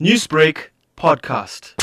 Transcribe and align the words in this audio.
Newsbreak 0.00 0.72
podcast. 0.96 1.76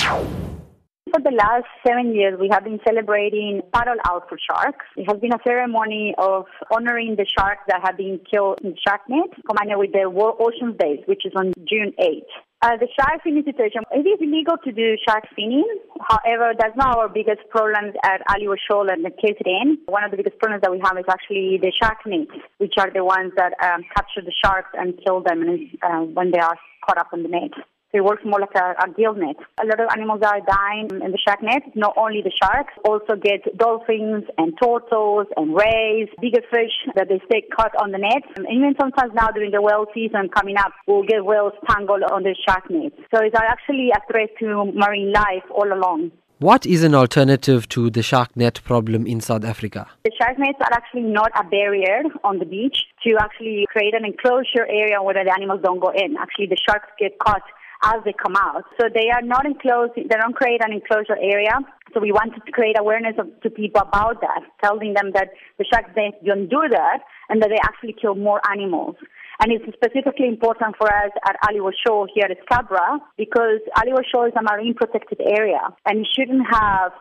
For 1.14 1.22
the 1.22 1.38
last 1.38 1.70
seven 1.86 2.16
years, 2.16 2.34
we 2.42 2.50
have 2.52 2.64
been 2.64 2.80
celebrating 2.84 3.62
Paddle 3.72 4.02
Out 4.10 4.28
for 4.28 4.40
Sharks. 4.42 4.88
It 4.96 5.06
has 5.06 5.22
been 5.22 5.34
a 5.34 5.40
ceremony 5.46 6.16
of 6.18 6.46
honoring 6.74 7.14
the 7.16 7.28
sharks 7.38 7.62
that 7.68 7.80
have 7.86 7.96
been 7.96 8.20
killed 8.26 8.58
in 8.64 8.74
Sharknet, 8.74 9.38
combined 9.46 9.78
with 9.78 9.94
the 9.94 10.10
World 10.10 10.38
Oceans 10.40 10.76
Day, 10.80 11.04
which 11.06 11.28
is 11.28 11.34
on 11.36 11.54
June 11.70 11.94
8th. 12.02 12.26
Uh, 12.64 12.76
the 12.82 12.88
shark 12.98 13.22
finning 13.22 13.46
situation, 13.46 13.86
it 13.94 14.02
is 14.02 14.18
illegal 14.20 14.58
to 14.66 14.72
do 14.72 14.98
shark 15.08 15.26
finning. 15.38 15.70
However, 16.02 16.54
that's 16.58 16.76
not 16.76 16.98
our 16.98 17.08
biggest 17.08 17.48
problem 17.52 17.94
at 18.04 18.26
Aliwal 18.34 18.58
Shoal 18.68 18.90
and 18.90 19.06
the 19.06 19.12
KZN. 19.14 19.86
One 19.86 20.04
of 20.04 20.10
the 20.10 20.18
biggest 20.18 20.40
problems 20.40 20.64
that 20.64 20.72
we 20.72 20.82
have 20.84 20.98
is 20.98 21.06
actually 21.08 21.60
the 21.62 21.72
shark 21.72 22.02
nets, 22.08 22.34
which 22.58 22.74
are 22.80 22.90
the 22.90 23.06
ones 23.06 23.34
that 23.38 23.54
um, 23.62 23.86
capture 23.96 24.26
the 24.26 24.34
sharks 24.44 24.74
and 24.74 24.98
kill 25.06 25.22
them 25.22 25.70
uh, 25.84 26.02
when 26.18 26.32
they 26.32 26.40
are 26.40 26.58
caught 26.84 26.98
up 26.98 27.14
in 27.14 27.22
the 27.22 27.30
net. 27.30 27.54
It 27.98 28.04
works 28.04 28.22
more 28.24 28.40
like 28.40 28.54
a, 28.54 28.76
a 28.78 28.94
gill 28.96 29.16
net. 29.16 29.38
A 29.60 29.66
lot 29.66 29.80
of 29.80 29.90
animals 29.90 30.22
are 30.22 30.40
dying 30.40 30.88
in 31.04 31.12
the 31.12 31.18
shark 31.18 31.42
net. 31.42 31.64
Not 31.74 31.96
only 31.98 32.22
the 32.22 32.30
sharks, 32.30 32.74
also 32.86 33.16
get 33.16 33.42
dolphins 33.58 34.26
and 34.38 34.54
turtles 34.62 35.26
and 35.36 35.56
rays, 35.56 36.08
bigger 36.22 36.46
fish 36.52 36.76
that 36.94 37.10
they 37.10 37.20
stay 37.26 37.42
caught 37.58 37.74
on 37.82 37.92
the 37.92 37.98
net. 37.98 38.22
Um, 38.38 38.46
and 38.46 38.54
even 38.56 38.76
sometimes 38.80 39.14
now 39.16 39.30
during 39.30 39.50
the 39.50 39.64
whale 39.64 39.88
season 39.96 40.30
coming 40.30 40.58
up, 40.58 40.74
we'll 40.86 41.02
get 41.02 41.26
whales 41.26 41.54
tangled 41.68 42.04
on 42.04 42.22
the 42.22 42.36
shark 42.48 42.70
net. 42.70 42.94
So 43.10 43.20
it's 43.26 43.36
actually 43.36 43.90
a 43.90 44.00
threat 44.12 44.30
to 44.42 44.72
marine 44.76 45.12
life 45.12 45.50
all 45.50 45.74
along. 45.74 46.12
What 46.40 46.68
is 46.68 46.84
an 46.84 46.94
alternative 46.94 47.68
to 47.70 47.90
the 47.90 48.04
shark 48.04 48.38
net 48.38 48.62
problem 48.64 49.08
in 49.08 49.22
South 49.22 49.44
Africa? 49.44 49.88
The 50.06 50.12
shark 50.22 50.38
nets 50.38 50.60
are 50.62 50.72
actually 50.72 51.02
not 51.02 51.32
a 51.36 51.44
barrier 51.44 52.04
on 52.24 52.38
the 52.38 52.46
beach 52.46 52.78
to 53.08 53.18
actually 53.20 53.66
create 53.72 53.96
an 53.96 54.06
enclosure 54.06 54.68
area 54.70 55.02
where 55.02 55.16
the 55.16 55.34
animals 55.34 55.62
don't 55.64 55.80
go 55.80 55.90
in. 55.90 56.16
Actually, 56.16 56.46
the 56.46 56.58
sharks 56.70 56.90
get 57.00 57.18
caught 57.18 57.42
as 57.84 58.04
they 58.06 58.14
come 58.14 58.36
out. 58.36 58.64
So 58.80 58.88
they 58.94 59.10
are 59.10 59.22
not 59.22 59.46
enclosed, 59.46 59.94
they 59.96 60.04
don't 60.04 60.36
create 60.36 60.64
an 60.64 60.74
enclosure 60.74 61.18
area. 61.22 61.54
So 61.94 62.00
we 62.00 62.12
wanted 62.12 62.46
to 62.46 62.52
create 62.52 62.76
awareness 62.80 63.16
of, 63.18 63.28
to 63.42 63.50
people 63.50 63.82
about 63.82 64.22
that, 64.22 64.42
telling 64.64 64.94
them 64.94 65.12
that 65.14 65.30
the 65.58 65.66
sharks 65.72 65.90
they 65.96 66.14
don't 66.26 66.50
do 66.50 66.62
that 66.70 67.00
and 67.30 67.42
that 67.42 67.50
they 67.50 67.60
actually 67.64 67.96
kill 68.00 68.16
more 68.16 68.42
animals. 68.50 68.96
And 69.40 69.52
it's 69.52 69.66
specifically 69.74 70.28
important 70.28 70.76
for 70.78 70.88
us 70.88 71.12
at 71.28 71.36
Aliwal 71.48 71.72
Shoal 71.86 72.08
here 72.14 72.26
at 72.26 72.38
Scottburgh 72.46 73.00
because 73.18 73.62
Aliwal 73.78 74.04
Shoal 74.12 74.26
is 74.26 74.34
a 74.38 74.42
marine 74.42 74.74
protected 74.74 75.22
area 75.22 75.62
and 75.86 76.08
shouldn't 76.16 76.46
have 76.50 76.92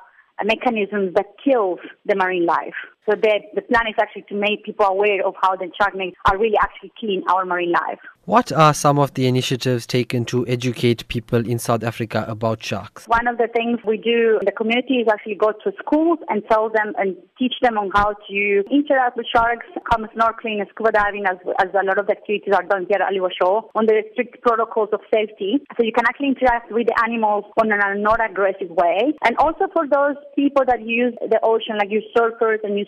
a 0.40 0.44
mechanism 0.44 1.14
that 1.14 1.26
kills 1.42 1.78
the 2.04 2.14
marine 2.14 2.44
life. 2.44 2.76
So 3.08 3.14
that 3.14 3.40
the 3.54 3.62
plan 3.62 3.86
is 3.88 3.94
actually 4.00 4.26
to 4.28 4.34
make 4.34 4.64
people 4.64 4.86
aware 4.86 5.24
of 5.24 5.34
how 5.40 5.56
the 5.56 5.70
shark 5.80 5.94
nets 5.94 6.16
are 6.28 6.36
really 6.36 6.56
actually 6.60 6.92
killing 7.00 7.22
our 7.28 7.44
marine 7.44 7.72
life. 7.72 8.00
What 8.26 8.50
are 8.50 8.74
some 8.74 8.98
of 8.98 9.14
the 9.14 9.28
initiatives 9.28 9.86
taken 9.86 10.24
to 10.24 10.44
educate 10.48 11.06
people 11.06 11.46
in 11.46 11.60
South 11.60 11.84
Africa 11.84 12.24
about 12.26 12.60
sharks? 12.60 13.06
One 13.06 13.28
of 13.28 13.38
the 13.38 13.46
things 13.46 13.78
we 13.86 13.98
do 13.98 14.38
in 14.40 14.44
the 14.44 14.50
community 14.50 14.94
is 14.94 15.06
actually 15.06 15.36
go 15.36 15.52
to 15.52 15.72
schools 15.78 16.18
and 16.28 16.42
tell 16.50 16.68
them 16.68 16.92
and 16.98 17.14
teach 17.38 17.54
them 17.62 17.78
on 17.78 17.92
how 17.94 18.14
to 18.14 18.64
interact 18.68 19.16
with 19.16 19.26
sharks, 19.32 19.66
come 19.88 20.08
snorkeling 20.10 20.58
and 20.58 20.66
scuba 20.70 20.90
diving 20.90 21.26
as, 21.30 21.36
as 21.62 21.68
a 21.70 21.86
lot 21.86 21.98
of 21.98 22.08
the 22.08 22.18
activities 22.18 22.52
are 22.52 22.64
done 22.64 22.86
here 22.90 22.98
at 22.98 23.14
Aliwal 23.14 23.30
Shoal 23.30 23.70
on 23.76 23.86
the 23.86 24.02
strict 24.10 24.42
protocols 24.42 24.88
of 24.92 24.98
safety. 25.14 25.62
So 25.78 25.84
you 25.86 25.92
can 25.92 26.04
actually 26.10 26.34
interact 26.34 26.72
with 26.72 26.88
the 26.88 26.98
animals 27.06 27.44
on 27.62 27.70
a 27.70 27.94
not 27.94 28.18
aggressive 28.18 28.70
way. 28.70 29.14
And 29.22 29.36
also 29.38 29.70
for 29.72 29.86
those 29.86 30.16
people 30.34 30.64
that 30.66 30.82
use 30.82 31.14
the 31.22 31.38
ocean, 31.44 31.78
like 31.78 31.94
you 31.94 32.02
surfers 32.10 32.58
and 32.64 32.76
you 32.76 32.86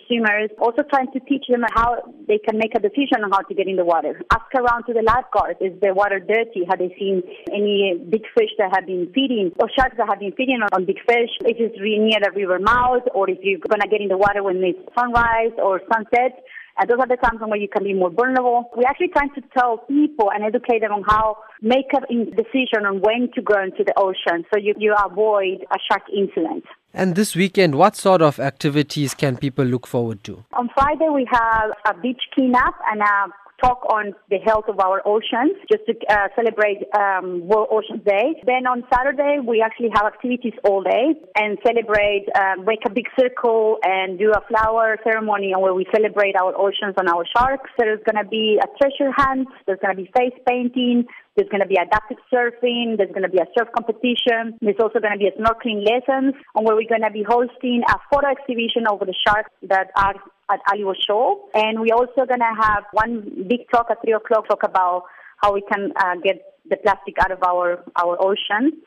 also 0.59 0.83
trying 0.89 1.11
to 1.13 1.19
teach 1.21 1.45
them 1.49 1.63
how 1.73 2.01
they 2.27 2.39
can 2.39 2.57
make 2.57 2.73
a 2.75 2.79
decision 2.79 3.23
on 3.23 3.31
how 3.31 3.41
to 3.41 3.53
get 3.53 3.67
in 3.67 3.75
the 3.75 3.85
water. 3.85 4.21
Ask 4.33 4.49
around 4.55 4.85
to 4.85 4.93
the 4.93 5.03
lifeguards. 5.03 5.59
Is 5.61 5.79
the 5.81 5.93
water 5.93 6.19
dirty? 6.19 6.65
Have 6.69 6.79
they 6.79 6.95
seen 6.97 7.21
any 7.51 7.93
big 8.09 8.23
fish 8.35 8.49
that 8.57 8.73
have 8.73 8.85
been 8.85 9.11
feeding 9.13 9.51
or 9.59 9.69
sharks 9.69 9.97
that 9.97 10.07
have 10.09 10.19
been 10.19 10.33
feeding 10.33 10.59
on 10.71 10.85
big 10.85 10.97
fish? 11.05 11.29
If 11.41 11.57
it's 11.59 11.77
near 11.77 12.19
the 12.21 12.31
river 12.35 12.59
mouth 12.59 13.03
or 13.13 13.29
if 13.29 13.39
you're 13.41 13.59
going 13.59 13.81
to 13.81 13.87
get 13.87 14.01
in 14.01 14.07
the 14.07 14.17
water 14.17 14.41
when 14.41 14.63
it's 14.63 14.79
sunrise 14.97 15.53
or 15.61 15.81
sunset. 15.91 16.43
And 16.79 16.89
those 16.89 16.99
are 16.99 17.07
the 17.07 17.17
times 17.17 17.39
when 17.41 17.59
you 17.59 17.67
can 17.67 17.83
be 17.83 17.93
more 17.93 18.09
vulnerable. 18.09 18.71
We're 18.75 18.87
actually 18.87 19.09
trying 19.09 19.33
to 19.35 19.41
tell 19.55 19.79
people 19.79 20.31
and 20.33 20.43
educate 20.43 20.79
them 20.79 20.93
on 20.93 21.03
how 21.03 21.37
make 21.61 21.91
a 21.93 21.99
decision 22.07 22.85
on 22.87 23.01
when 23.01 23.29
to 23.35 23.41
go 23.41 23.61
into 23.61 23.83
the 23.83 23.93
ocean 23.97 24.45
so 24.51 24.57
you, 24.59 24.73
you 24.77 24.95
avoid 24.95 25.65
a 25.71 25.77
shark 25.91 26.03
incident. 26.15 26.63
And 26.93 27.15
this 27.15 27.35
weekend, 27.35 27.75
what 27.75 27.95
sort 27.95 28.21
of 28.21 28.39
activities 28.39 29.13
can 29.13 29.37
people 29.37 29.65
look 29.65 29.85
forward 29.85 30.23
to? 30.23 30.45
On 30.53 30.69
Friday, 30.73 31.09
we 31.13 31.27
have 31.29 31.71
a 31.85 31.99
beach 31.99 32.21
cleanup 32.33 32.75
and 32.91 33.01
a 33.01 33.27
talk 33.61 33.85
on 33.91 34.13
the 34.29 34.37
health 34.37 34.65
of 34.67 34.79
our 34.79 35.01
oceans 35.05 35.55
just 35.71 35.85
to 35.87 35.93
uh, 36.09 36.27
celebrate 36.35 36.83
um, 36.97 37.47
World 37.47 37.67
Ocean 37.71 38.01
Day. 38.05 38.35
Then 38.45 38.67
on 38.67 38.83
Saturday, 38.93 39.37
we 39.45 39.61
actually 39.61 39.89
have 39.93 40.05
activities 40.05 40.53
all 40.63 40.81
day 40.83 41.15
and 41.35 41.57
celebrate, 41.65 42.25
um, 42.35 42.65
make 42.65 42.79
a 42.85 42.89
big 42.89 43.05
circle 43.19 43.77
and 43.83 44.17
do 44.17 44.31
a 44.31 44.41
flower 44.47 44.97
ceremony 45.03 45.53
where 45.57 45.73
we 45.73 45.85
celebrate 45.93 46.35
our 46.35 46.55
oceans 46.57 46.95
and 46.97 47.09
our 47.09 47.25
sharks. 47.35 47.69
There's 47.77 48.01
going 48.03 48.23
to 48.23 48.29
be 48.29 48.59
a 48.61 48.67
treasure 48.77 49.11
hunt. 49.15 49.47
There's 49.65 49.79
going 49.79 49.95
to 49.95 50.01
be 50.01 50.09
face 50.15 50.37
painting. 50.47 51.05
There's 51.39 51.47
going 51.47 51.63
to 51.63 51.71
be 51.71 51.79
adaptive 51.79 52.17
surfing. 52.27 52.97
There's 52.97 53.15
going 53.15 53.23
to 53.23 53.29
be 53.29 53.39
a 53.39 53.47
surf 53.57 53.69
competition. 53.71 54.59
There's 54.59 54.75
also 54.83 54.99
going 54.99 55.15
to 55.15 55.17
be 55.17 55.31
a 55.31 55.35
snorkeling 55.39 55.87
lessons 55.87 56.35
and 56.53 56.67
where 56.67 56.75
we're 56.75 56.91
going 56.91 57.07
to 57.07 57.15
be 57.15 57.23
hosting 57.23 57.81
a 57.87 57.95
photo 58.11 58.27
exhibition 58.27 58.83
over 58.91 59.05
the 59.05 59.15
sharks 59.25 59.51
that 59.63 59.87
are 59.95 60.15
at 60.51 60.59
Aliwal 60.67 60.95
Shoal. 61.07 61.47
And 61.53 61.79
we're 61.79 61.95
also 61.95 62.27
going 62.27 62.43
to 62.43 62.55
have 62.59 62.83
one 62.91 63.47
big 63.47 63.71
talk 63.71 63.87
at 63.89 64.01
3 64.03 64.11
o'clock 64.19 64.49
talk 64.49 64.63
about 64.63 65.03
how 65.41 65.53
we 65.53 65.61
can 65.61 65.93
uh, 65.95 66.15
get 66.21 66.43
the 66.69 66.75
plastic 66.75 67.15
out 67.23 67.31
of 67.31 67.41
our, 67.41 67.85
our 67.95 68.17
ocean. 68.19 68.83